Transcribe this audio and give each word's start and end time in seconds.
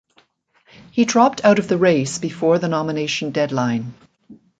He 0.89 1.05
dropped 1.05 1.45
out 1.45 1.59
of 1.59 1.67
the 1.67 1.77
race 1.77 2.17
before 2.17 2.57
the 2.57 2.67
nomination 2.67 3.29
deadline. 3.29 3.93